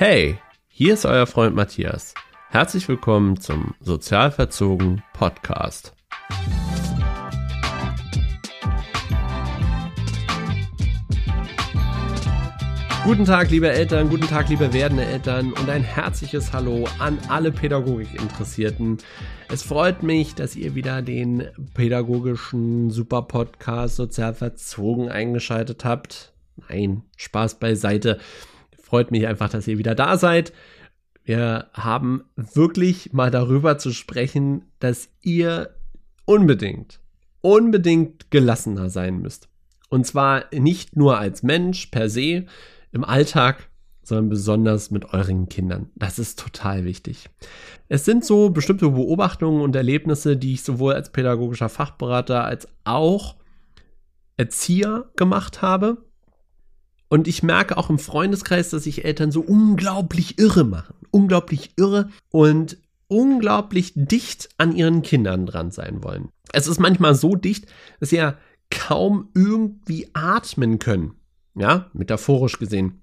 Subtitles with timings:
[0.00, 0.38] Hey,
[0.68, 2.14] hier ist euer Freund Matthias.
[2.50, 5.92] Herzlich willkommen zum Sozialverzogen Podcast.
[13.02, 17.50] Guten Tag, liebe Eltern, guten Tag, liebe werdende Eltern und ein herzliches Hallo an alle
[17.50, 18.98] Pädagogikinteressierten.
[19.50, 26.34] Es freut mich, dass ihr wieder den pädagogischen Super-Podcast Sozial Verzogen eingeschaltet habt.
[26.68, 28.20] Nein, Spaß beiseite.
[28.88, 30.54] Freut mich einfach, dass ihr wieder da seid.
[31.22, 35.74] Wir haben wirklich mal darüber zu sprechen, dass ihr
[36.24, 37.00] unbedingt,
[37.42, 39.50] unbedingt gelassener sein müsst.
[39.90, 42.46] Und zwar nicht nur als Mensch per se,
[42.90, 43.68] im Alltag,
[44.02, 45.90] sondern besonders mit euren Kindern.
[45.94, 47.28] Das ist total wichtig.
[47.90, 53.36] Es sind so bestimmte Beobachtungen und Erlebnisse, die ich sowohl als pädagogischer Fachberater als auch
[54.38, 56.07] Erzieher gemacht habe.
[57.08, 60.94] Und ich merke auch im Freundeskreis, dass sich Eltern so unglaublich irre machen.
[61.10, 62.76] Unglaublich irre und
[63.08, 66.28] unglaublich dicht an ihren Kindern dran sein wollen.
[66.52, 67.66] Es ist manchmal so dicht,
[68.00, 68.36] dass sie ja
[68.70, 71.14] kaum irgendwie atmen können.
[71.54, 73.00] Ja, metaphorisch gesehen.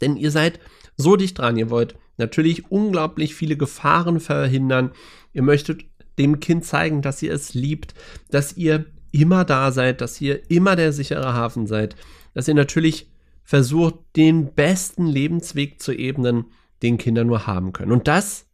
[0.00, 0.60] Denn ihr seid
[0.96, 1.56] so dicht dran.
[1.56, 4.92] Ihr wollt natürlich unglaublich viele Gefahren verhindern.
[5.32, 5.84] Ihr möchtet
[6.18, 7.94] dem Kind zeigen, dass ihr es liebt,
[8.30, 11.96] dass ihr immer da seid, dass ihr immer der sichere Hafen seid,
[12.34, 13.07] dass ihr natürlich
[13.48, 16.44] versucht, den besten Lebensweg zu ebnen,
[16.82, 17.92] den Kinder nur haben können.
[17.92, 18.44] Und das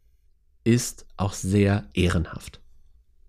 [0.63, 2.61] ist auch sehr ehrenhaft.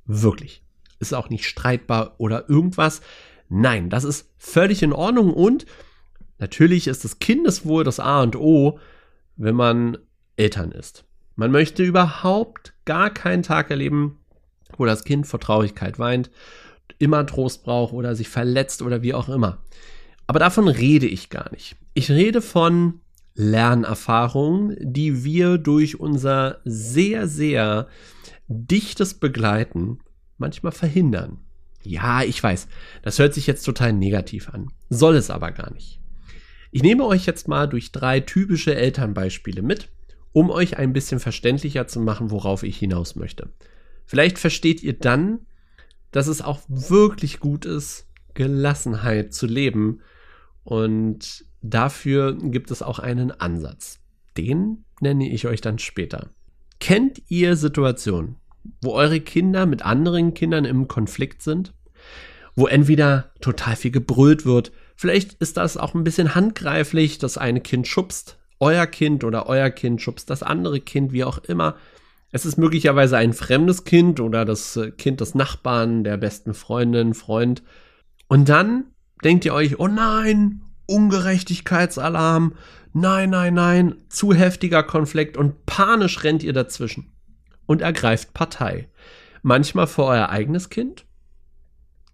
[0.04, 0.62] Wirklich.
[1.00, 3.00] Ist auch nicht streitbar oder irgendwas.
[3.48, 5.66] Nein, das ist völlig in Ordnung und
[6.38, 8.78] natürlich ist das Kindeswohl das A und O,
[9.34, 9.98] wenn man
[10.36, 11.04] Eltern ist.
[11.34, 14.20] Man möchte überhaupt gar keinen Tag erleben,
[14.76, 16.30] wo das Kind vor Traurigkeit weint,
[16.98, 19.58] immer Trost braucht oder sich verletzt oder wie auch immer.
[20.26, 21.76] Aber davon rede ich gar nicht.
[21.94, 23.00] Ich rede von
[23.34, 27.88] Lernerfahrungen, die wir durch unser sehr, sehr
[28.48, 30.00] dichtes Begleiten
[30.38, 31.38] manchmal verhindern.
[31.82, 32.66] Ja, ich weiß,
[33.02, 36.00] das hört sich jetzt total negativ an, soll es aber gar nicht.
[36.72, 39.88] Ich nehme euch jetzt mal durch drei typische Elternbeispiele mit,
[40.32, 43.50] um euch ein bisschen verständlicher zu machen, worauf ich hinaus möchte.
[44.04, 45.40] Vielleicht versteht ihr dann,
[46.10, 50.00] dass es auch wirklich gut ist, Gelassenheit zu leben
[50.66, 54.00] und dafür gibt es auch einen Ansatz.
[54.36, 56.30] Den nenne ich euch dann später.
[56.80, 58.34] Kennt ihr Situationen,
[58.82, 61.72] wo eure Kinder mit anderen Kindern im Konflikt sind,
[62.56, 67.60] wo entweder total viel gebrüllt wird, vielleicht ist das auch ein bisschen handgreiflich, das eine
[67.60, 71.76] Kind schubst, euer Kind oder euer Kind schubst das andere Kind, wie auch immer.
[72.32, 77.62] Es ist möglicherweise ein fremdes Kind oder das Kind des Nachbarn, der besten Freundin, Freund.
[78.26, 78.86] Und dann
[79.24, 82.54] denkt ihr euch, oh nein, Ungerechtigkeitsalarm,
[82.92, 87.12] nein, nein, nein, zu heftiger Konflikt und panisch rennt ihr dazwischen
[87.66, 88.88] und ergreift Partei.
[89.42, 91.06] Manchmal für euer eigenes Kind,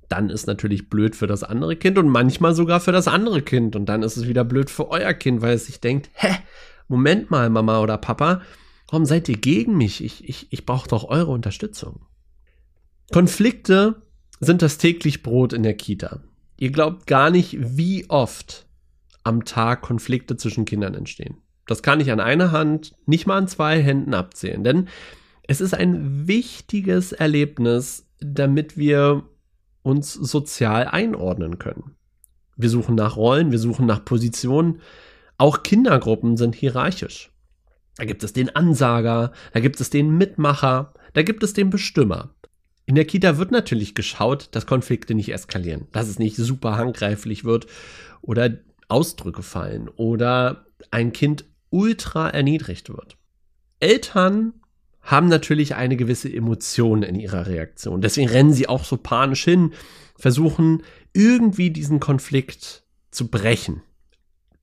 [0.09, 3.77] dann ist natürlich blöd für das andere Kind und manchmal sogar für das andere Kind
[3.77, 6.35] und dann ist es wieder blöd für euer Kind, weil es sich denkt, hä,
[6.89, 8.43] Moment mal, Mama oder Papa,
[8.89, 10.05] warum seid ihr gegen mich?
[10.05, 12.07] Ich, ich, ich brauche doch eure Unterstützung.
[13.12, 14.03] Konflikte
[14.41, 16.23] sind das täglich Brot in der Kita.
[16.62, 18.69] Ihr glaubt gar nicht, wie oft
[19.25, 21.39] am Tag Konflikte zwischen Kindern entstehen.
[21.67, 24.89] Das kann ich an einer Hand, nicht mal an zwei Händen abzählen, denn
[25.43, 29.25] es ist ein wichtiges Erlebnis, damit wir
[29.83, 31.97] uns sozial einordnen können.
[32.55, 34.83] Wir suchen nach Rollen, wir suchen nach Positionen.
[35.39, 37.33] Auch Kindergruppen sind hierarchisch.
[37.97, 42.37] Da gibt es den Ansager, da gibt es den Mitmacher, da gibt es den Bestimmer.
[42.87, 47.44] In der Kita wird natürlich geschaut, dass Konflikte nicht eskalieren, dass es nicht super handgreiflich
[47.44, 47.66] wird
[48.20, 53.16] oder Ausdrücke fallen oder ein Kind ultra erniedrigt wird.
[53.81, 54.54] Eltern
[55.00, 58.00] haben natürlich eine gewisse Emotion in ihrer Reaktion.
[58.00, 59.72] Deswegen rennen sie auch so panisch hin,
[60.16, 60.82] versuchen
[61.12, 63.82] irgendwie diesen Konflikt zu brechen.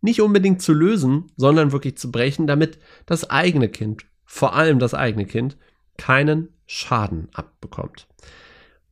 [0.01, 4.93] Nicht unbedingt zu lösen, sondern wirklich zu brechen, damit das eigene Kind, vor allem das
[4.93, 5.57] eigene Kind,
[5.97, 8.07] keinen Schaden abbekommt.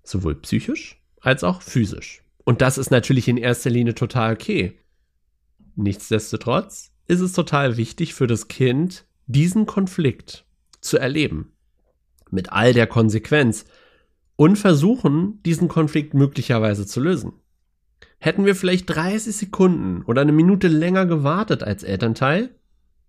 [0.01, 2.23] Sowohl psychisch als auch physisch.
[2.43, 4.79] Und das ist natürlich in erster Linie total okay.
[5.75, 10.45] Nichtsdestotrotz ist es total wichtig für das Kind, diesen Konflikt
[10.81, 11.51] zu erleben.
[12.31, 13.65] Mit all der Konsequenz.
[14.35, 17.33] Und versuchen, diesen Konflikt möglicherweise zu lösen.
[18.17, 22.55] Hätten wir vielleicht 30 Sekunden oder eine Minute länger gewartet als Elternteil,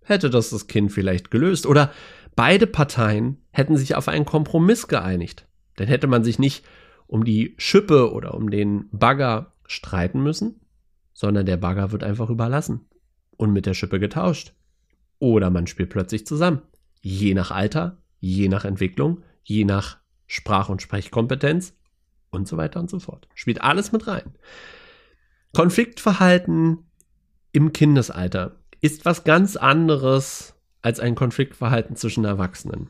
[0.02, 1.64] hätte das das Kind vielleicht gelöst.
[1.64, 1.90] Oder
[2.38, 5.48] beide Parteien hätten sich auf einen Kompromiss geeinigt.
[5.74, 6.64] Dann hätte man sich nicht
[7.08, 10.60] um die Schippe oder um den Bagger streiten müssen,
[11.12, 12.86] sondern der Bagger wird einfach überlassen
[13.36, 14.54] und mit der Schippe getauscht.
[15.18, 16.62] oder man spielt plötzlich zusammen.
[17.00, 19.98] Je nach Alter, je nach Entwicklung, je nach
[20.28, 21.74] Sprach- und Sprechkompetenz
[22.30, 23.26] und so weiter und so fort.
[23.34, 24.36] Spielt alles mit rein.
[25.54, 26.86] Konfliktverhalten
[27.50, 32.88] im Kindesalter ist was ganz anderes als ein Konfliktverhalten zwischen Erwachsenen.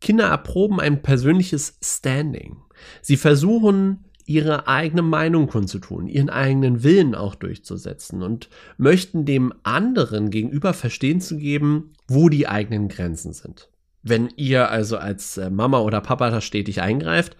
[0.00, 2.58] Kinder erproben ein persönliches Standing.
[3.00, 8.48] Sie versuchen, ihre eigene Meinung kundzutun, ihren eigenen Willen auch durchzusetzen und
[8.78, 13.68] möchten dem anderen gegenüber verstehen zu geben, wo die eigenen Grenzen sind.
[14.02, 17.36] Wenn ihr also als äh, Mama oder Papa da stetig eingreift,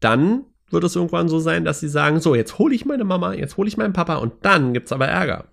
[0.00, 3.32] dann wird es irgendwann so sein, dass sie sagen, so, jetzt hole ich meine Mama,
[3.34, 5.48] jetzt hole ich meinen Papa und dann gibt es aber Ärger.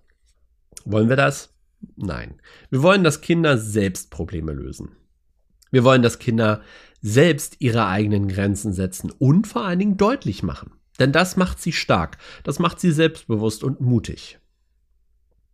[0.84, 1.55] Wollen wir das?
[1.95, 2.42] Nein.
[2.69, 4.92] Wir wollen, dass Kinder selbst Probleme lösen.
[5.72, 6.62] Wir wollen, dass Kinder
[7.01, 10.72] selbst ihre eigenen Grenzen setzen und vor allen Dingen deutlich machen.
[11.00, 14.39] Denn das macht sie stark, das macht sie selbstbewusst und mutig.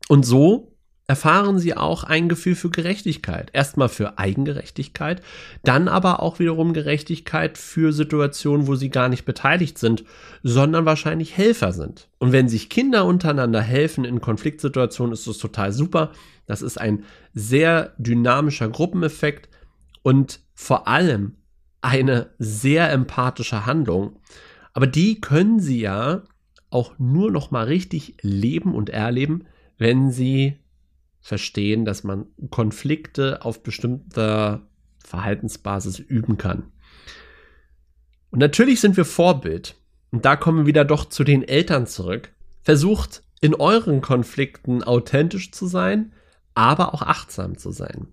[0.07, 0.70] Und so
[1.11, 3.49] erfahren sie auch ein Gefühl für Gerechtigkeit.
[3.51, 5.21] Erstmal für Eigengerechtigkeit,
[5.61, 10.05] dann aber auch wiederum Gerechtigkeit für Situationen, wo sie gar nicht beteiligt sind,
[10.41, 12.07] sondern wahrscheinlich Helfer sind.
[12.17, 16.13] Und wenn sich Kinder untereinander helfen in Konfliktsituationen, ist das total super.
[16.45, 17.03] Das ist ein
[17.33, 19.49] sehr dynamischer Gruppeneffekt
[20.03, 21.35] und vor allem
[21.81, 24.15] eine sehr empathische Handlung.
[24.71, 26.23] Aber die können sie ja
[26.69, 29.43] auch nur noch mal richtig leben und erleben,
[29.77, 30.60] wenn sie
[31.21, 34.67] verstehen, dass man Konflikte auf bestimmter
[35.03, 36.71] Verhaltensbasis üben kann.
[38.31, 39.75] Und natürlich sind wir Vorbild.
[40.11, 42.33] Und da kommen wir wieder doch zu den Eltern zurück.
[42.63, 46.13] Versucht in euren Konflikten authentisch zu sein,
[46.53, 48.07] aber auch achtsam zu sein.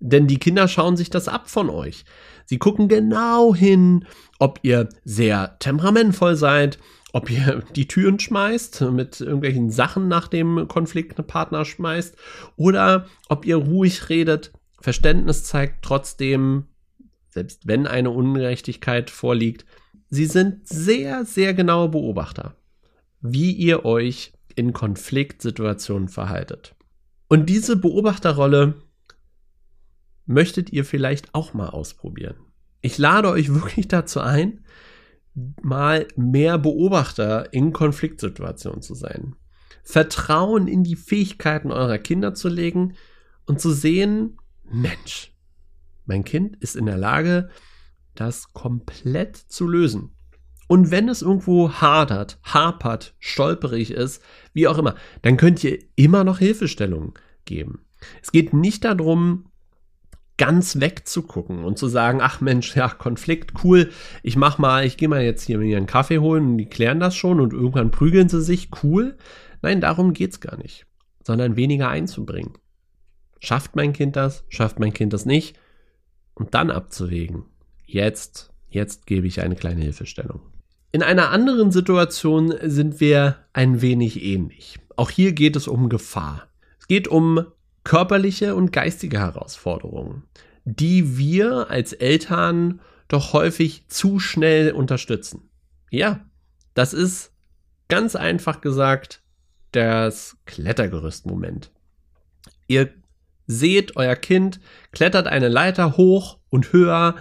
[0.00, 2.04] Denn die Kinder schauen sich das ab von euch.
[2.44, 4.04] Sie gucken genau hin,
[4.38, 6.78] ob ihr sehr temperamentvoll seid,
[7.14, 12.16] ob ihr die Türen schmeißt, mit irgendwelchen Sachen nach dem Konflikt eine Partner schmeißt,
[12.56, 16.64] oder ob ihr ruhig redet, Verständnis zeigt, trotzdem,
[17.30, 19.64] selbst wenn eine Ungerechtigkeit vorliegt.
[20.10, 22.56] Sie sind sehr, sehr genaue Beobachter,
[23.20, 26.74] wie ihr euch in Konfliktsituationen verhaltet.
[27.28, 28.74] Und diese Beobachterrolle
[30.26, 32.34] möchtet ihr vielleicht auch mal ausprobieren.
[32.80, 34.64] Ich lade euch wirklich dazu ein,
[35.62, 39.36] mal mehr Beobachter in Konfliktsituationen zu sein.
[39.82, 42.94] Vertrauen in die Fähigkeiten eurer Kinder zu legen
[43.46, 45.34] und zu sehen, Mensch,
[46.06, 47.50] mein Kind ist in der Lage,
[48.14, 50.10] das komplett zu lösen.
[50.66, 54.22] Und wenn es irgendwo hadert, hapert, stolperig ist,
[54.54, 57.84] wie auch immer, dann könnt ihr immer noch Hilfestellung geben.
[58.22, 59.50] Es geht nicht darum,
[60.36, 63.90] ganz wegzugucken und zu sagen, ach Mensch, ja, Konflikt, cool,
[64.22, 67.00] ich mach mal, ich gehe mal jetzt hier mir einen Kaffee holen und die klären
[67.00, 69.16] das schon und irgendwann prügeln sie sich, cool.
[69.62, 70.86] Nein, darum geht's gar nicht,
[71.22, 72.52] sondern weniger einzubringen.
[73.38, 74.44] Schafft mein Kind das?
[74.48, 75.58] Schafft mein Kind das nicht?
[76.34, 77.44] Und dann abzuwägen.
[77.86, 80.40] Jetzt, jetzt gebe ich eine kleine Hilfestellung.
[80.90, 84.78] In einer anderen Situation sind wir ein wenig ähnlich.
[84.96, 86.48] Auch hier geht es um Gefahr.
[86.80, 87.46] Es geht um
[87.84, 90.24] körperliche und geistige Herausforderungen,
[90.64, 95.48] die wir als Eltern doch häufig zu schnell unterstützen.
[95.90, 96.24] Ja,
[96.74, 97.32] das ist
[97.88, 99.22] ganz einfach gesagt
[99.72, 101.70] das Klettergerüstmoment.
[102.66, 102.90] Ihr
[103.46, 104.60] seht, euer Kind
[104.92, 107.16] klettert eine Leiter hoch und höher,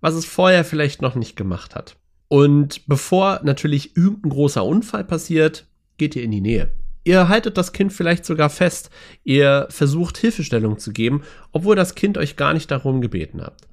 [0.00, 1.96] was es vorher vielleicht noch nicht gemacht hat.
[2.28, 5.66] Und bevor natürlich irgendein großer Unfall passiert,
[5.98, 6.70] geht ihr in die Nähe.
[7.04, 8.90] Ihr haltet das Kind vielleicht sogar fest.
[9.24, 13.68] Ihr versucht Hilfestellung zu geben, obwohl das Kind euch gar nicht darum gebeten habt.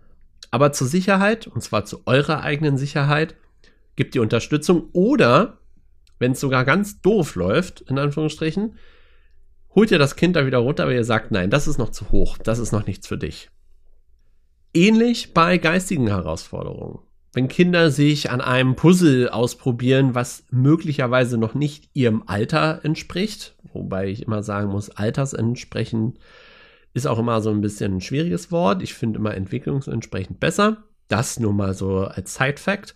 [0.49, 3.35] Aber zur Sicherheit, und zwar zu eurer eigenen Sicherheit,
[3.95, 5.57] gibt ihr Unterstützung oder,
[6.19, 8.77] wenn es sogar ganz doof läuft, in Anführungsstrichen,
[9.75, 12.09] holt ihr das Kind da wieder runter, aber ihr sagt, nein, das ist noch zu
[12.11, 13.49] hoch, das ist noch nichts für dich.
[14.73, 16.99] Ähnlich bei geistigen Herausforderungen
[17.37, 24.07] wenn Kinder sich an einem Puzzle ausprobieren, was möglicherweise noch nicht ihrem Alter entspricht, wobei
[24.07, 26.17] ich immer sagen muss, altersentsprechend
[26.95, 28.81] ist auch immer so ein bisschen ein schwieriges Wort.
[28.81, 30.77] Ich finde immer entwicklungsentsprechend besser.
[31.09, 32.95] Das nur mal so als Side-Fact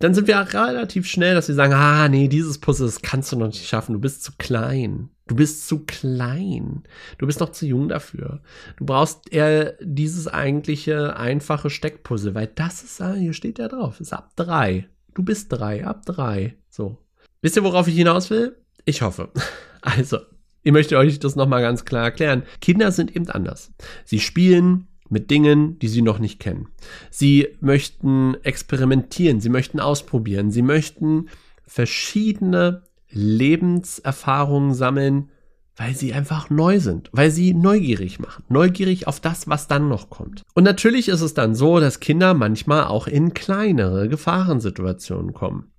[0.00, 3.36] dann sind wir relativ schnell, dass wir sagen, ah, nee, dieses Puzzle, das kannst du
[3.36, 3.92] noch nicht schaffen.
[3.92, 5.10] Du bist zu klein.
[5.30, 6.82] Du bist zu klein.
[7.18, 8.42] Du bist noch zu jung dafür.
[8.76, 14.00] Du brauchst eher dieses eigentliche einfache Steckpuzzle, weil das ist, ah, hier steht ja drauf,
[14.00, 14.88] ist ab drei.
[15.14, 16.56] Du bist drei, ab drei.
[16.68, 16.98] So.
[17.42, 18.56] Wisst ihr, worauf ich hinaus will?
[18.84, 19.30] Ich hoffe.
[19.82, 20.18] Also,
[20.62, 22.42] ich möchte euch das nochmal ganz klar erklären.
[22.60, 23.72] Kinder sind eben anders.
[24.04, 26.68] Sie spielen, mit Dingen, die sie noch nicht kennen.
[27.10, 31.30] Sie möchten experimentieren, sie möchten ausprobieren, sie möchten
[31.66, 35.30] verschiedene Lebenserfahrungen sammeln,
[35.76, 40.10] weil sie einfach neu sind, weil sie neugierig machen, neugierig auf das, was dann noch
[40.10, 40.42] kommt.
[40.54, 45.72] Und natürlich ist es dann so, dass Kinder manchmal auch in kleinere Gefahrensituationen kommen,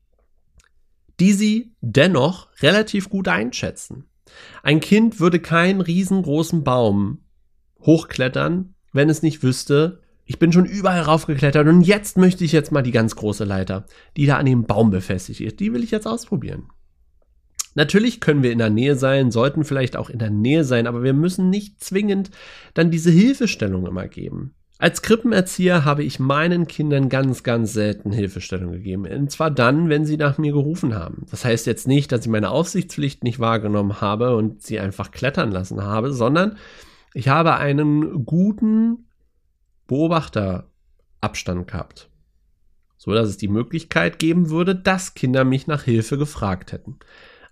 [1.20, 4.06] die sie dennoch relativ gut einschätzen.
[4.64, 7.20] Ein Kind würde keinen riesengroßen Baum
[7.82, 12.72] hochklettern, wenn es nicht wüsste, ich bin schon überall raufgeklettert und jetzt möchte ich jetzt
[12.72, 13.86] mal die ganz große Leiter,
[14.16, 16.70] die da an dem Baum befestigt ist, die will ich jetzt ausprobieren.
[17.74, 21.04] Natürlich können wir in der Nähe sein, sollten vielleicht auch in der Nähe sein, aber
[21.04, 22.32] wir müssen nicht zwingend
[22.74, 24.56] dann diese Hilfestellung immer geben.
[24.82, 29.06] Als Krippenerzieher habe ich meinen Kindern ganz, ganz selten Hilfestellung gegeben.
[29.06, 31.28] Und zwar dann, wenn sie nach mir gerufen haben.
[31.30, 35.52] Das heißt jetzt nicht, dass ich meine Aufsichtspflicht nicht wahrgenommen habe und sie einfach klettern
[35.52, 36.58] lassen habe, sondern
[37.14, 39.06] ich habe einen guten
[39.86, 42.10] Beobachterabstand gehabt.
[42.98, 46.98] So dass es die Möglichkeit geben würde, dass Kinder mich nach Hilfe gefragt hätten.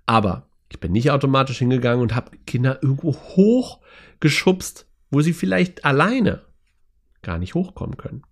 [0.10, 6.42] Aber ich bin nicht automatisch hingegangen und habe Kinder irgendwo hochgeschubst, wo sie vielleicht alleine
[7.22, 8.24] gar nicht hochkommen können.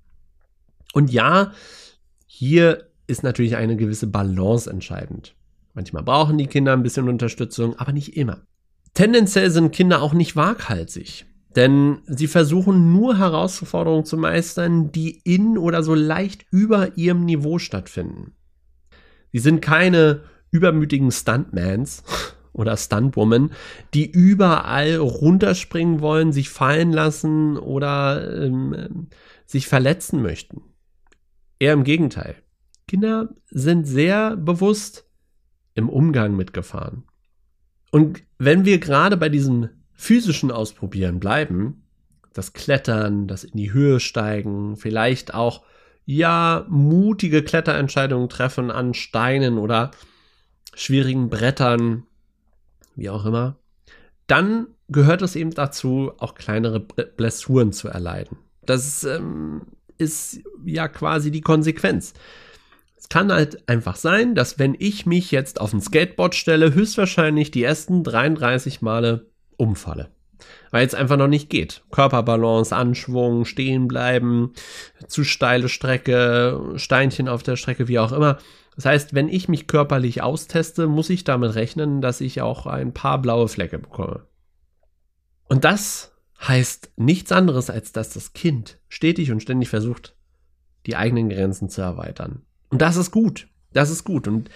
[0.93, 1.51] Und ja,
[2.25, 5.36] hier ist natürlich eine gewisse Balance entscheidend.
[5.75, 8.41] Manchmal brauchen die Kinder ein bisschen Unterstützung, aber nicht immer.
[8.96, 15.60] Tendenziell sind Kinder auch nicht waghalsig, denn sie versuchen nur Herausforderungen zu meistern, die in
[15.60, 18.34] oder so leicht über ihrem Niveau stattfinden.
[19.31, 22.03] Sie sind keine übermütigen Stuntmans
[22.53, 23.51] oder Stuntwoman,
[23.93, 29.07] die überall runterspringen wollen, sich fallen lassen oder ähm,
[29.45, 30.61] sich verletzen möchten.
[31.59, 32.35] Eher im Gegenteil.
[32.87, 35.05] Kinder sind sehr bewusst
[35.75, 37.03] im Umgang mit Gefahren.
[37.91, 41.83] Und wenn wir gerade bei diesem physischen Ausprobieren bleiben,
[42.33, 45.63] das Klettern, das in die Höhe steigen, vielleicht auch
[46.05, 49.91] ja mutige Kletterentscheidungen treffen an Steinen oder
[50.77, 52.03] schwierigen Brettern,
[52.96, 53.57] wie auch immer,
[54.27, 58.38] dann gehört es eben dazu, auch kleinere Blessuren zu erleiden.
[58.65, 59.63] Das ähm,
[59.98, 62.13] ist ja quasi die Konsequenz.
[62.96, 67.51] Es kann halt einfach sein, dass wenn ich mich jetzt auf ein Skateboard stelle, höchstwahrscheinlich
[67.51, 70.10] die ersten 33 Male umfalle.
[70.69, 71.84] Weil es einfach noch nicht geht.
[71.89, 74.53] Körperbalance, Anschwung, stehen bleiben,
[75.07, 78.38] zu steile Strecke, Steinchen auf der Strecke, wie auch immer.
[78.77, 82.93] Das heißt, wenn ich mich körperlich austeste, muss ich damit rechnen, dass ich auch ein
[82.93, 84.27] paar blaue Flecke bekomme.
[85.50, 90.15] Und das heißt nichts anderes, als dass das Kind stetig und ständig versucht,
[90.86, 92.43] die eigenen Grenzen zu erweitern.
[92.69, 93.48] Und das ist gut.
[93.74, 94.27] Das ist gut.
[94.27, 94.50] Und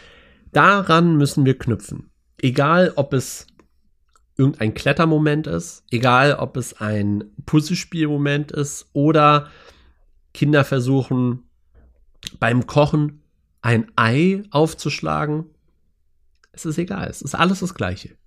[0.51, 2.11] daran müssen wir knüpfen.
[2.37, 3.47] Egal, ob es
[4.37, 9.49] irgendein Klettermoment ist, egal, ob es ein Puzzlespielmoment ist oder
[10.31, 11.49] Kinder versuchen
[12.39, 13.20] beim Kochen
[13.61, 15.45] ein Ei aufzuschlagen.
[16.51, 18.17] Es ist egal, es ist alles das Gleiche.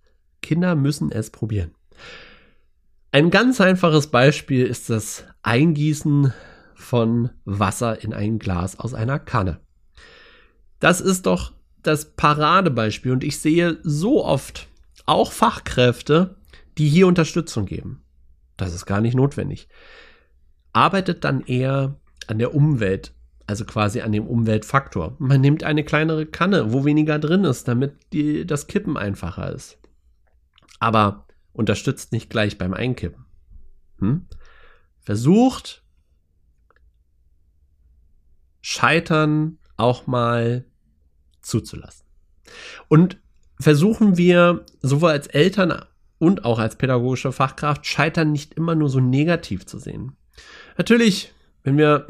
[0.42, 1.74] Kinder müssen es probieren.
[3.12, 6.32] Ein ganz einfaches Beispiel ist das Eingießen
[6.74, 9.60] von Wasser in ein Glas aus einer Kanne.
[10.80, 14.68] Das ist doch das Paradebeispiel und ich sehe so oft
[15.06, 16.36] auch Fachkräfte,
[16.78, 18.02] die hier Unterstützung geben.
[18.56, 19.68] Das ist gar nicht notwendig.
[20.72, 23.14] Arbeitet dann eher an der Umwelt,
[23.46, 25.16] also quasi an dem Umweltfaktor.
[25.18, 29.78] Man nimmt eine kleinere Kanne, wo weniger drin ist, damit die, das Kippen einfacher ist.
[30.80, 33.24] Aber unterstützt nicht gleich beim Einkippen.
[33.98, 34.26] Hm?
[35.00, 35.82] Versucht,
[38.60, 40.64] Scheitern auch mal
[41.42, 42.06] zuzulassen.
[42.88, 43.18] Und
[43.60, 45.84] versuchen wir sowohl als Eltern
[46.18, 50.16] und auch als pädagogische Fachkraft Scheitern nicht immer nur so negativ zu sehen.
[50.78, 51.32] Natürlich,
[51.62, 52.06] wenn wir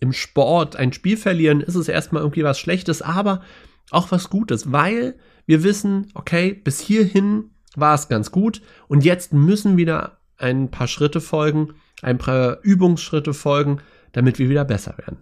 [0.00, 3.42] im Sport ein Spiel verlieren, ist es erstmal irgendwie was Schlechtes, aber
[3.90, 9.32] auch was Gutes, weil wir wissen, okay, bis hierhin war es ganz gut und jetzt
[9.32, 13.80] müssen wieder ein paar Schritte folgen, ein paar Übungsschritte folgen,
[14.12, 15.18] damit wir wieder besser werden.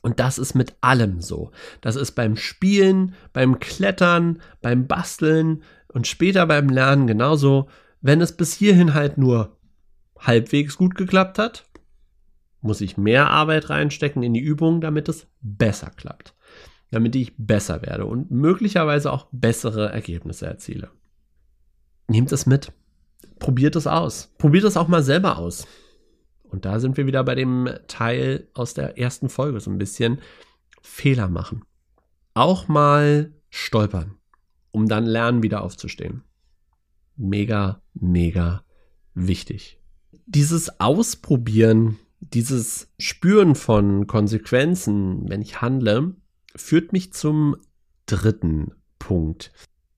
[0.00, 1.52] Und das ist mit allem so.
[1.80, 7.68] Das ist beim Spielen, beim Klettern, beim Basteln und später beim Lernen genauso.
[8.00, 9.56] Wenn es bis hierhin halt nur
[10.18, 11.64] halbwegs gut geklappt hat,
[12.62, 16.34] muss ich mehr Arbeit reinstecken in die Übung, damit es besser klappt.
[16.90, 20.90] Damit ich besser werde und möglicherweise auch bessere Ergebnisse erziele.
[22.08, 22.72] Nehmt es mit.
[23.38, 24.32] Probiert es aus.
[24.38, 25.66] Probiert es auch mal selber aus.
[26.44, 30.20] Und da sind wir wieder bei dem Teil aus der ersten Folge, so ein bisschen
[30.82, 31.64] Fehler machen.
[32.34, 34.16] Auch mal stolpern,
[34.70, 36.24] um dann lernen, wieder aufzustehen.
[37.16, 38.64] Mega, mega
[39.14, 39.78] wichtig.
[40.26, 46.14] Dieses Ausprobieren dieses Spüren von Konsequenzen, wenn ich handle,
[46.54, 47.56] führt mich zum
[48.06, 49.52] dritten Punkt.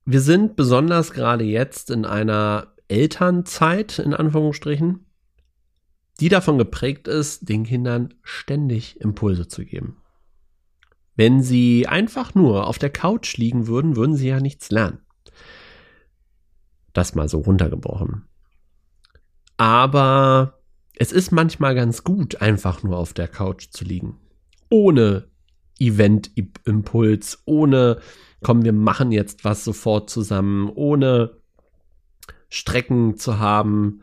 [0.05, 5.05] wir sind besonders gerade jetzt in einer Elternzeit, in Anführungsstrichen,
[6.19, 9.97] die davon geprägt ist, den Kindern ständig Impulse zu geben.
[11.15, 14.99] Wenn sie einfach nur auf der Couch liegen würden, würden sie ja nichts lernen.
[16.93, 18.27] Das mal so runtergebrochen.
[19.57, 20.54] Aber
[20.97, 24.17] es ist manchmal ganz gut, einfach nur auf der Couch zu liegen.
[24.69, 25.27] Ohne
[25.79, 27.99] Event-Impuls, ohne,
[28.41, 31.37] komm, wir machen jetzt was sofort zusammen, ohne
[32.49, 34.01] Strecken zu haben,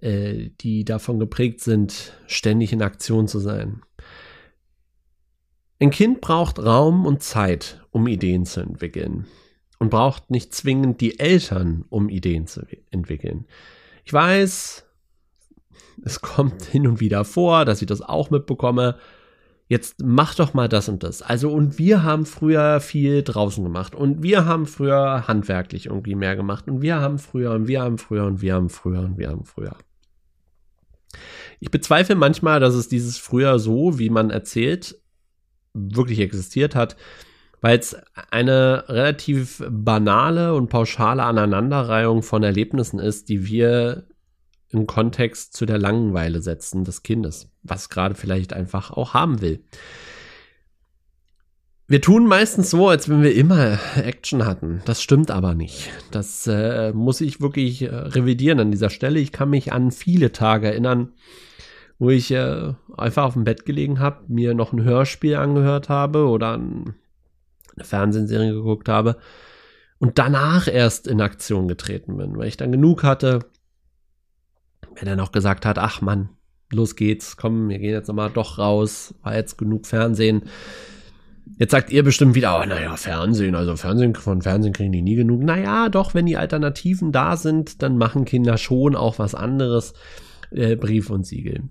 [0.00, 3.82] äh, die davon geprägt sind, ständig in Aktion zu sein.
[5.80, 9.26] Ein Kind braucht Raum und Zeit, um Ideen zu entwickeln.
[9.78, 13.46] Und braucht nicht zwingend die Eltern, um Ideen zu entwickeln.
[14.04, 14.83] Ich weiß,
[16.02, 18.96] es kommt hin und wieder vor, dass ich das auch mitbekomme.
[19.66, 21.22] Jetzt mach doch mal das und das.
[21.22, 23.94] Also, und wir haben früher viel draußen gemacht.
[23.94, 26.68] Und wir haben früher handwerklich irgendwie mehr gemacht.
[26.68, 29.44] Und wir haben früher und wir haben früher und wir haben früher und wir haben
[29.44, 29.76] früher.
[31.60, 35.00] Ich bezweifle manchmal, dass es dieses früher so, wie man erzählt,
[35.72, 36.96] wirklich existiert hat,
[37.60, 37.96] weil es
[38.30, 44.06] eine relativ banale und pauschale Aneinanderreihung von Erlebnissen ist, die wir
[44.74, 49.60] im Kontext zu der Langeweile setzen des Kindes, was gerade vielleicht einfach auch haben will.
[51.86, 54.80] Wir tun meistens so, als wenn wir immer Action hatten.
[54.86, 55.90] Das stimmt aber nicht.
[56.10, 59.20] Das äh, muss ich wirklich äh, revidieren an dieser Stelle.
[59.20, 61.12] Ich kann mich an viele Tage erinnern,
[61.98, 66.26] wo ich äh, einfach auf dem Bett gelegen habe, mir noch ein Hörspiel angehört habe
[66.26, 66.94] oder ein,
[67.76, 69.18] eine Fernsehserie geguckt habe
[69.98, 73.40] und danach erst in Aktion getreten bin, weil ich dann genug hatte,
[74.96, 76.30] wenn er noch gesagt hat, ach Mann,
[76.70, 80.44] los geht's, komm, wir gehen jetzt nochmal doch raus, war jetzt genug Fernsehen.
[81.58, 85.14] Jetzt sagt ihr bestimmt wieder, oh, naja, Fernsehen, also Fernsehen, von Fernsehen kriegen die nie
[85.14, 85.42] genug.
[85.42, 89.92] Naja, doch, wenn die Alternativen da sind, dann machen Kinder schon auch was anderes.
[90.50, 91.64] Äh, Brief und Siegel.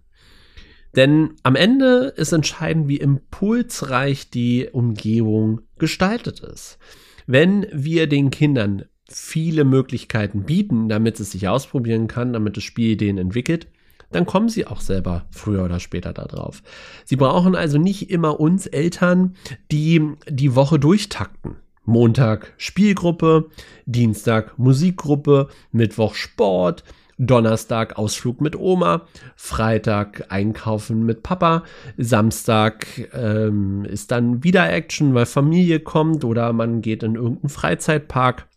[0.96, 6.78] Denn am Ende ist entscheidend, wie impulsreich die Umgebung gestaltet ist.
[7.26, 13.18] Wenn wir den Kindern viele Möglichkeiten bieten, damit es sich ausprobieren kann, damit es Spielideen
[13.18, 13.68] entwickelt,
[14.12, 16.62] dann kommen sie auch selber früher oder später darauf.
[17.04, 19.36] Sie brauchen also nicht immer uns Eltern,
[19.72, 21.56] die die Woche durchtakten.
[21.86, 23.50] Montag Spielgruppe,
[23.86, 26.84] Dienstag Musikgruppe, Mittwoch Sport,
[27.18, 31.64] Donnerstag Ausflug mit Oma, Freitag Einkaufen mit Papa,
[31.98, 38.48] Samstag ähm, ist dann wieder Action, weil Familie kommt oder man geht in irgendeinen Freizeitpark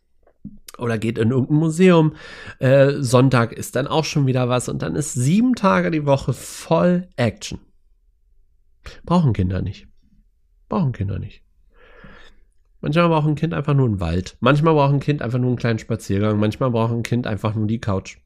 [0.78, 2.14] oder geht in irgendein Museum.
[2.58, 6.32] Äh, Sonntag ist dann auch schon wieder was und dann ist sieben Tage die Woche
[6.32, 7.58] voll Action.
[9.04, 9.88] Brauchen Kinder nicht.
[10.68, 11.42] Brauchen Kinder nicht.
[12.80, 14.36] Manchmal braucht ein Kind einfach nur einen Wald.
[14.40, 16.38] Manchmal braucht ein Kind einfach nur einen kleinen Spaziergang.
[16.38, 18.18] Manchmal braucht ein Kind einfach nur die Couch.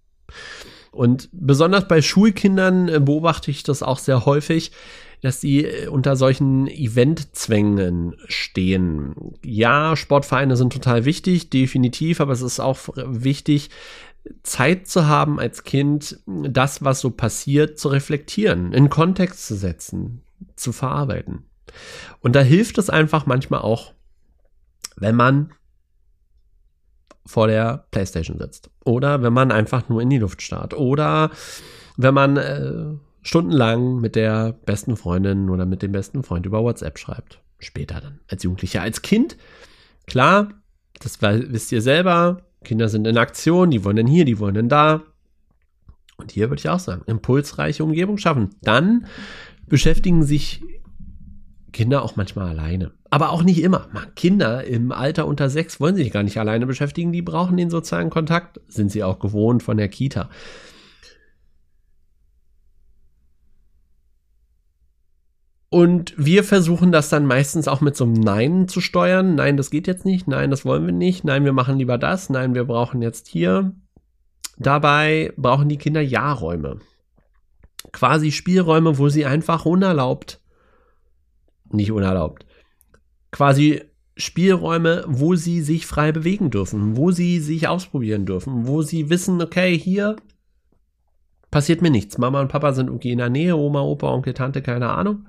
[0.92, 4.72] Und besonders bei Schulkindern äh, beobachte ich das auch sehr häufig,
[5.22, 9.14] dass sie äh, unter solchen Eventzwängen stehen.
[9.44, 13.70] Ja, Sportvereine sind total wichtig, definitiv, aber es ist auch wichtig,
[14.42, 20.22] Zeit zu haben als Kind, das, was so passiert, zu reflektieren, in Kontext zu setzen,
[20.56, 21.44] zu verarbeiten.
[22.20, 23.92] Und da hilft es einfach manchmal auch,
[24.96, 25.52] wenn man
[27.24, 28.70] vor der Playstation sitzt.
[28.84, 30.74] Oder wenn man einfach nur in die Luft starrt.
[30.74, 31.30] Oder
[31.96, 32.84] wenn man äh,
[33.22, 37.40] stundenlang mit der besten Freundin oder mit dem besten Freund über WhatsApp schreibt.
[37.58, 38.82] Später dann, als Jugendlicher.
[38.82, 39.36] Als Kind,
[40.06, 40.48] klar,
[41.00, 44.68] das wisst ihr selber, Kinder sind in Aktion, die wollen dann hier, die wollen dann
[44.68, 45.02] da.
[46.16, 48.50] Und hier würde ich auch sagen, impulsreiche Umgebung schaffen.
[48.62, 49.06] Dann
[49.66, 50.62] beschäftigen sich
[51.72, 52.92] Kinder auch manchmal alleine.
[53.10, 53.88] Aber auch nicht immer.
[54.16, 57.12] Kinder im Alter unter sechs wollen sich gar nicht alleine beschäftigen.
[57.12, 58.60] Die brauchen den sozialen Kontakt.
[58.68, 60.28] Sind sie auch gewohnt von der Kita.
[65.72, 69.36] Und wir versuchen das dann meistens auch mit so einem Nein zu steuern.
[69.36, 70.26] Nein, das geht jetzt nicht.
[70.26, 71.24] Nein, das wollen wir nicht.
[71.24, 72.28] Nein, wir machen lieber das.
[72.28, 73.72] Nein, wir brauchen jetzt hier.
[74.58, 76.80] Dabei brauchen die Kinder Ja-Räume.
[77.92, 80.40] Quasi Spielräume, wo sie einfach unerlaubt,
[81.70, 82.44] nicht unerlaubt,
[83.30, 83.82] quasi
[84.16, 89.40] Spielräume, wo sie sich frei bewegen dürfen, wo sie sich ausprobieren dürfen, wo sie wissen,
[89.40, 90.16] okay, hier
[91.50, 92.18] passiert mir nichts.
[92.18, 95.26] Mama und Papa sind irgendwie in der Nähe, Oma, Opa, Onkel, Tante, keine Ahnung.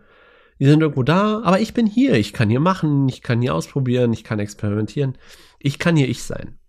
[0.61, 2.13] Die sind irgendwo da, aber ich bin hier.
[2.13, 5.17] Ich kann hier machen, ich kann hier ausprobieren, ich kann experimentieren.
[5.57, 6.59] Ich kann hier ich sein.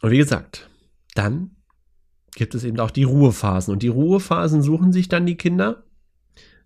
[0.00, 0.70] Und wie gesagt,
[1.16, 1.50] dann
[2.36, 3.72] gibt es eben auch die Ruhephasen.
[3.72, 5.82] Und die Ruhephasen suchen sich dann die Kinder.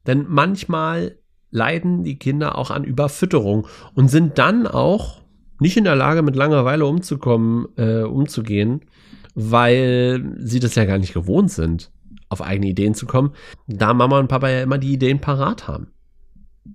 [0.07, 1.17] Denn manchmal
[1.51, 5.23] leiden die Kinder auch an Überfütterung und sind dann auch
[5.61, 8.83] nicht in der Lage, mit Langeweile umzukommen, äh, umzugehen,
[9.35, 11.91] weil sie das ja gar nicht gewohnt sind,
[12.29, 13.33] auf eigene Ideen zu kommen,
[13.67, 15.94] da Mama und Papa ja immer die Ideen parat haben.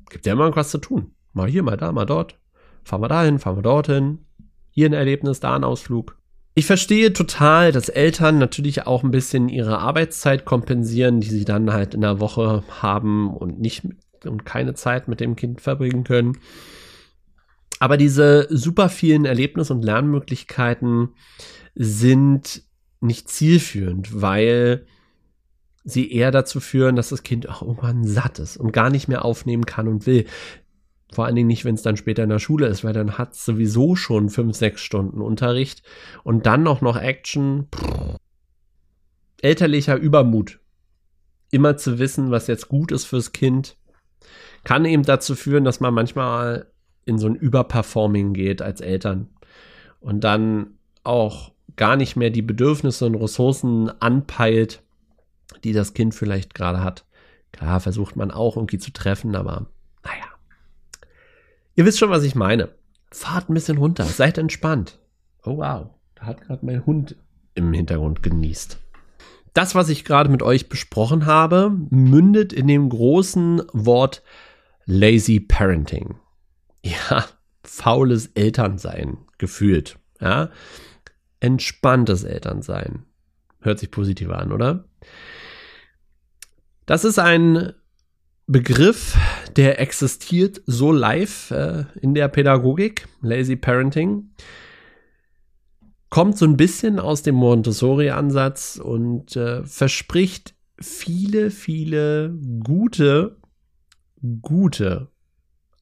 [0.10, 1.12] Gibt ja immer irgendwas zu tun.
[1.34, 2.40] Mal hier, mal da, mal dort.
[2.84, 4.26] Fahren wir dahin, fahren wir dorthin.
[4.72, 6.18] Hier ein Erlebnis, da ein Ausflug.
[6.56, 11.72] Ich verstehe total, dass Eltern natürlich auch ein bisschen ihre Arbeitszeit kompensieren, die sie dann
[11.72, 13.88] halt in der Woche haben und nicht
[14.26, 16.38] und keine Zeit mit dem Kind verbringen können.
[17.80, 21.10] Aber diese super vielen Erlebnis- und Lernmöglichkeiten
[21.76, 22.64] sind
[23.00, 24.86] nicht zielführend, weil
[25.84, 29.26] sie eher dazu führen, dass das Kind auch irgendwann satt ist und gar nicht mehr
[29.26, 30.26] aufnehmen kann und will.
[31.12, 33.34] Vor allen Dingen nicht, wenn es dann später in der Schule ist, weil dann hat
[33.34, 35.82] es sowieso schon fünf, sechs Stunden Unterricht
[36.24, 37.68] und dann noch noch Action.
[39.42, 40.60] Elterlicher Übermut.
[41.52, 43.78] Immer zu wissen, was jetzt gut ist fürs Kind,
[44.64, 46.72] kann eben dazu führen, dass man manchmal
[47.06, 49.30] in so ein Überperforming geht als Eltern
[50.00, 54.84] und dann auch gar nicht mehr die Bedürfnisse und Ressourcen anpeilt,
[55.64, 57.06] die das Kind vielleicht gerade hat.
[57.52, 59.68] Klar, versucht man auch irgendwie zu treffen, aber
[60.04, 60.26] naja.
[61.76, 62.70] Ihr wisst schon, was ich meine.
[63.12, 65.00] Fahrt ein bisschen runter, seid entspannt.
[65.44, 67.16] Oh wow, da hat gerade mein Hund
[67.56, 68.78] im Hintergrund genießt.
[69.54, 74.22] Das, was ich gerade mit euch besprochen habe, mündet in dem großen Wort
[74.86, 76.16] Lazy Parenting.
[76.84, 77.26] Ja,
[77.64, 79.98] faules Elternsein gefühlt.
[80.22, 80.50] Ja,
[81.40, 83.06] entspanntes Elternsein.
[83.62, 84.86] Hört sich positiver an, oder?
[86.86, 87.74] Das ist ein
[88.48, 89.16] Begriff,
[89.56, 94.32] der existiert so live äh, in der Pädagogik, Lazy Parenting.
[96.10, 103.38] Kommt so ein bisschen aus dem Montessori-Ansatz und äh, verspricht viele, viele gute,
[104.42, 105.10] gute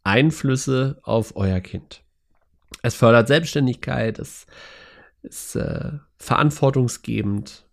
[0.04, 2.04] Einflüsse auf euer Kind.
[2.82, 4.46] Es fördert Selbstständigkeit, es
[5.22, 7.67] ist äh, verantwortungsgebend.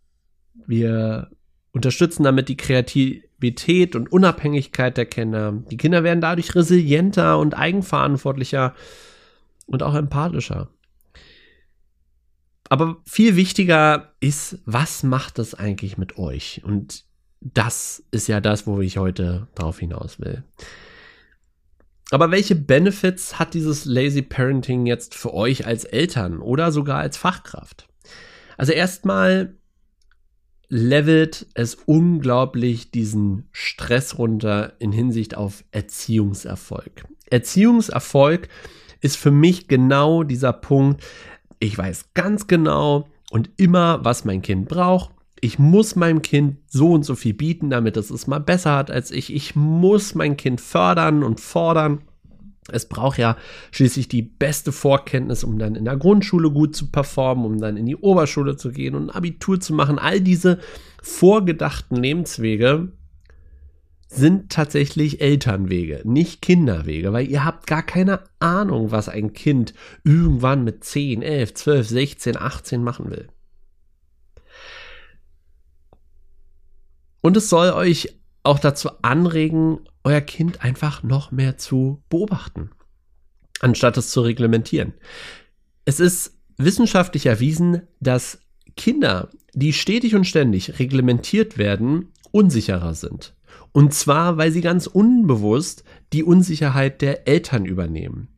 [0.66, 1.30] Wir
[1.72, 5.52] unterstützen damit die Kreativität und Unabhängigkeit der Kinder.
[5.70, 8.74] Die Kinder werden dadurch resilienter und eigenverantwortlicher
[9.66, 10.68] und auch empathischer.
[12.68, 16.62] Aber viel wichtiger ist, was macht das eigentlich mit euch?
[16.64, 17.04] Und
[17.40, 20.44] das ist ja das, wo ich heute drauf hinaus will.
[22.10, 27.16] Aber welche Benefits hat dieses Lazy Parenting jetzt für euch als Eltern oder sogar als
[27.16, 27.88] Fachkraft?
[28.56, 29.56] Also erstmal
[30.68, 37.04] levelt es unglaublich diesen Stress runter in Hinsicht auf Erziehungserfolg.
[37.30, 38.48] Erziehungserfolg
[39.00, 41.02] ist für mich genau dieser Punkt.
[41.58, 45.10] Ich weiß ganz genau und immer, was mein Kind braucht.
[45.40, 48.90] Ich muss meinem Kind so und so viel bieten, damit es es mal besser hat
[48.90, 49.34] als ich.
[49.34, 52.00] Ich muss mein Kind fördern und fordern.
[52.72, 53.36] Es braucht ja
[53.72, 57.84] schließlich die beste Vorkenntnis, um dann in der Grundschule gut zu performen, um dann in
[57.84, 59.98] die Oberschule zu gehen und ein Abitur zu machen.
[59.98, 60.58] All diese
[61.02, 62.92] vorgedachten Lebenswege
[64.08, 69.74] sind tatsächlich Elternwege, nicht Kinderwege, weil ihr habt gar keine Ahnung, was ein Kind
[70.04, 73.28] irgendwann mit 10, 11, 12, 16, 18 machen will.
[77.20, 82.70] Und es soll euch auch dazu anregen, euer Kind einfach noch mehr zu beobachten,
[83.60, 84.94] anstatt es zu reglementieren.
[85.84, 88.38] Es ist wissenschaftlich erwiesen, dass
[88.76, 93.34] Kinder, die stetig und ständig reglementiert werden, unsicherer sind.
[93.72, 98.28] Und zwar, weil sie ganz unbewusst die Unsicherheit der Eltern übernehmen.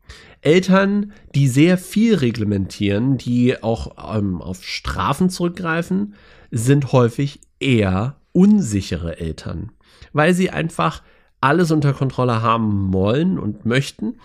[0.40, 6.14] Eltern, die sehr viel reglementieren, die auch ähm, auf Strafen zurückgreifen,
[6.50, 9.72] sind häufig eher unsichere Eltern,
[10.16, 11.02] weil sie einfach
[11.40, 14.18] alles unter Kontrolle haben wollen und möchten,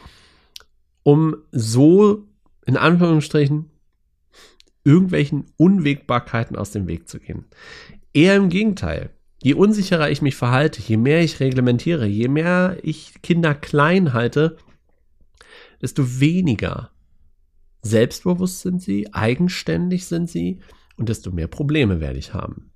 [1.03, 2.27] um so
[2.65, 3.69] in Anführungsstrichen
[4.83, 7.45] irgendwelchen Unwägbarkeiten aus dem Weg zu gehen.
[8.13, 9.11] Eher im Gegenteil.
[9.43, 14.57] Je unsicherer ich mich verhalte, je mehr ich reglementiere, je mehr ich Kinder klein halte,
[15.81, 16.91] desto weniger
[17.81, 20.59] selbstbewusst sind sie, eigenständig sind sie
[20.95, 22.71] und desto mehr Probleme werde ich haben.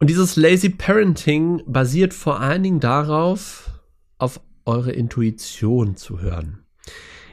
[0.00, 3.70] Und dieses Lazy Parenting basiert vor allen Dingen darauf,
[4.18, 6.64] auf eure Intuition zu hören.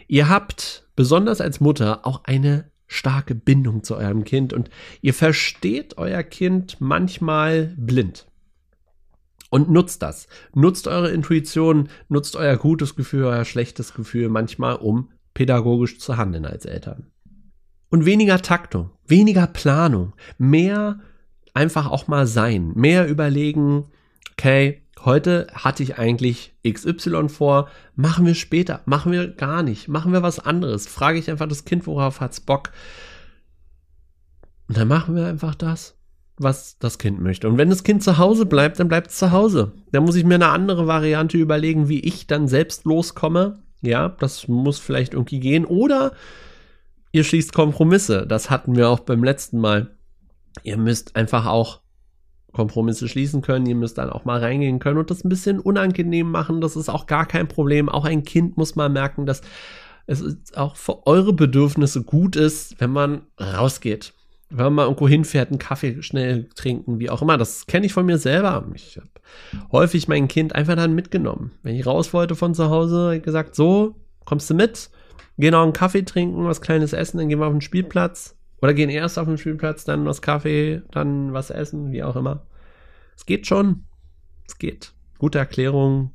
[0.07, 4.69] Ihr habt besonders als Mutter auch eine starke Bindung zu eurem Kind und
[5.01, 8.27] ihr versteht euer Kind manchmal blind.
[9.49, 10.27] Und nutzt das.
[10.53, 16.45] Nutzt eure Intuition, nutzt euer gutes Gefühl, euer schlechtes Gefühl manchmal, um pädagogisch zu handeln
[16.45, 17.11] als Eltern.
[17.89, 20.99] Und weniger Taktung, weniger Planung, mehr
[21.55, 22.71] einfach auch mal sein.
[22.75, 23.85] Mehr überlegen,
[24.33, 30.11] okay, Heute hatte ich eigentlich XY vor, machen wir später, machen wir gar nicht, machen
[30.13, 30.87] wir was anderes.
[30.87, 32.71] Frage ich einfach das Kind, worauf hat's Bock?
[34.67, 35.95] Und dann machen wir einfach das,
[36.37, 37.47] was das Kind möchte.
[37.47, 39.73] Und wenn das Kind zu Hause bleibt, dann bleibt es zu Hause.
[39.91, 43.59] Dann muss ich mir eine andere Variante überlegen, wie ich dann selbst loskomme.
[43.81, 45.65] Ja, das muss vielleicht irgendwie gehen.
[45.65, 46.13] Oder
[47.11, 48.25] ihr schließt Kompromisse.
[48.25, 49.94] Das hatten wir auch beim letzten Mal.
[50.63, 51.81] Ihr müsst einfach auch
[52.53, 53.65] Kompromisse schließen können.
[53.65, 56.61] Ihr müsst dann auch mal reingehen können und das ein bisschen unangenehm machen.
[56.61, 57.89] Das ist auch gar kein Problem.
[57.89, 59.41] Auch ein Kind muss mal merken, dass
[60.07, 60.23] es
[60.55, 64.13] auch für eure Bedürfnisse gut ist, wenn man rausgeht.
[64.49, 67.37] Wenn man irgendwo hinfährt, einen Kaffee schnell trinken, wie auch immer.
[67.37, 68.65] Das kenne ich von mir selber.
[68.73, 69.09] Ich habe
[69.71, 71.51] häufig mein Kind einfach dann mitgenommen.
[71.63, 74.91] Wenn ich raus wollte von zu Hause, gesagt, so, kommst du mit?
[75.37, 78.34] Geh noch einen Kaffee trinken, was kleines essen, dann gehen wir auf den Spielplatz.
[78.61, 82.47] Oder gehen erst auf den Spielplatz, dann was Kaffee, dann was essen, wie auch immer.
[83.15, 83.85] Es geht schon.
[84.47, 84.93] Es geht.
[85.17, 86.11] Gute Erklärung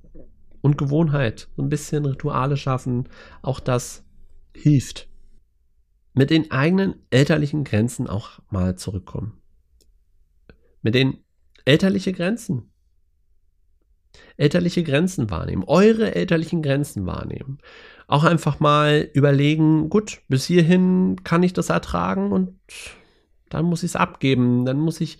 [0.61, 1.49] und Gewohnheit.
[1.57, 3.09] So ein bisschen Rituale schaffen.
[3.43, 4.05] Auch das
[4.55, 5.09] hilft.
[6.13, 9.41] Mit den eigenen elterlichen Grenzen auch mal zurückkommen.
[10.83, 11.19] Mit den
[11.65, 12.71] elterlichen Grenzen.
[14.37, 15.65] Elterliche Grenzen wahrnehmen.
[15.67, 17.59] Eure elterlichen Grenzen wahrnehmen
[18.11, 22.59] auch einfach mal überlegen, gut, bis hierhin kann ich das ertragen und
[23.51, 25.19] dann muss ich es abgeben, dann muss ich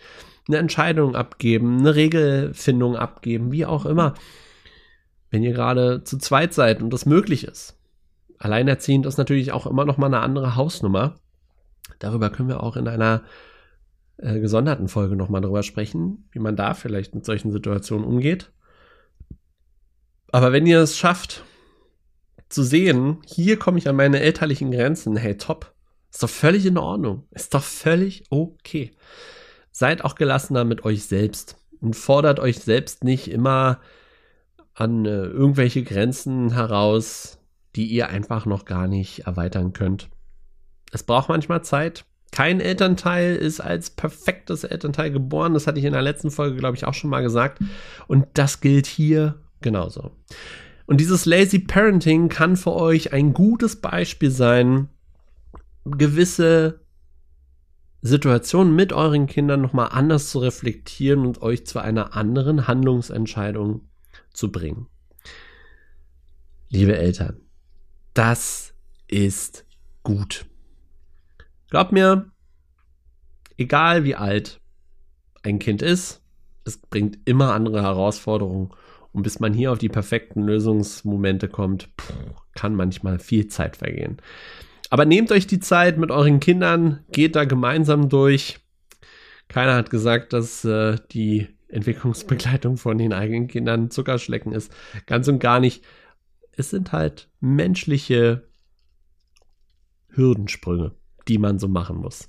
[0.49, 4.15] eine Entscheidung abgeben, eine Regelfindung abgeben, wie auch immer.
[5.31, 7.79] Wenn ihr gerade zu zweit seid und das möglich ist.
[8.39, 11.15] Alleinerziehend ist natürlich auch immer noch mal eine andere Hausnummer.
[12.01, 13.23] Darüber können wir auch in einer
[14.17, 18.51] äh, gesonderten Folge noch mal drüber sprechen, wie man da vielleicht mit solchen Situationen umgeht.
[20.33, 21.45] Aber wenn ihr es schafft,
[22.51, 25.73] zu sehen, hier komme ich an meine elterlichen Grenzen, hey, top.
[26.13, 27.27] Ist doch völlig in Ordnung.
[27.31, 28.91] Ist doch völlig okay.
[29.71, 33.81] Seid auch gelassener mit euch selbst und fordert euch selbst nicht immer
[34.75, 37.39] an äh, irgendwelche Grenzen heraus,
[37.77, 40.09] die ihr einfach noch gar nicht erweitern könnt.
[40.93, 42.05] Es braucht manchmal Zeit.
[42.33, 45.55] Kein Elternteil ist als perfektes Elternteil geboren.
[45.55, 47.61] Das hatte ich in der letzten Folge, glaube ich, auch schon mal gesagt.
[48.09, 50.13] Und das gilt hier genauso.
[50.91, 54.89] Und dieses Lazy Parenting kann für euch ein gutes Beispiel sein,
[55.85, 56.81] gewisse
[58.03, 63.89] Situationen mit euren Kindern nochmal anders zu reflektieren und euch zu einer anderen Handlungsentscheidung
[64.33, 64.89] zu bringen.
[66.71, 67.41] Liebe Eltern,
[68.13, 68.75] das
[69.07, 69.65] ist
[70.03, 70.45] gut.
[71.69, 72.33] Glaubt mir,
[73.57, 74.61] egal wie alt
[75.45, 76.21] ein Kind ist,
[76.65, 78.73] es bringt immer andere Herausforderungen
[79.13, 81.89] und bis man hier auf die perfekten Lösungsmomente kommt,
[82.55, 84.19] kann manchmal viel Zeit vergehen.
[84.91, 88.59] Aber nehmt euch die Zeit mit euren Kindern, geht da gemeinsam durch.
[89.49, 94.73] Keiner hat gesagt, dass äh, die Entwicklungsbegleitung von den eigenen Kindern Zuckerschlecken ist.
[95.07, 95.85] Ganz und gar nicht.
[96.53, 98.49] Es sind halt menschliche
[100.09, 100.93] Hürdensprünge,
[101.29, 102.29] die man so machen muss.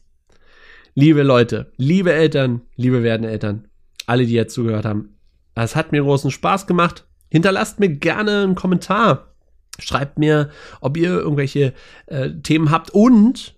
[0.93, 3.67] Liebe Leute, liebe Eltern, liebe werdende Eltern,
[4.05, 5.17] alle, die jetzt zugehört haben,
[5.63, 7.07] es hat mir großen Spaß gemacht.
[7.29, 9.35] Hinterlasst mir gerne einen Kommentar.
[9.79, 10.49] Schreibt mir,
[10.81, 11.73] ob ihr irgendwelche
[12.07, 13.55] äh, Themen habt und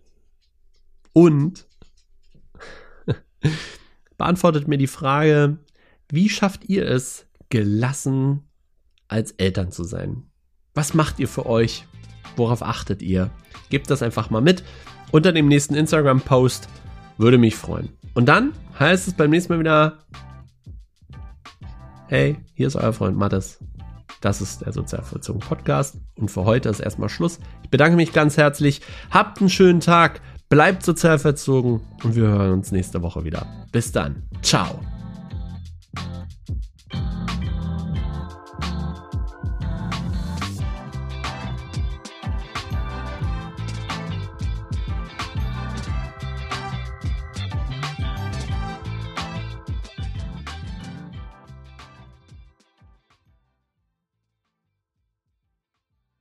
[1.11, 1.67] und
[4.17, 5.57] beantwortet mir die Frage,
[6.09, 8.43] wie schafft ihr es, gelassen
[9.07, 10.23] als Eltern zu sein?
[10.73, 11.85] Was macht ihr für euch?
[12.35, 13.29] Worauf achtet ihr?
[13.69, 14.63] Gebt das einfach mal mit
[15.11, 16.67] unter dem nächsten Instagram-Post.
[17.17, 17.89] Würde mich freuen.
[18.15, 19.99] Und dann heißt es beim nächsten Mal wieder
[22.13, 23.57] Hey, hier ist euer Freund Mattes.
[24.21, 27.39] Das ist der Sozialvollzug Podcast und für heute ist erstmal Schluss.
[27.63, 28.81] Ich bedanke mich ganz herzlich.
[29.09, 33.47] Habt einen schönen Tag, bleibt sozial verzogen und wir hören uns nächste Woche wieder.
[33.71, 34.21] Bis dann.
[34.43, 34.79] Ciao.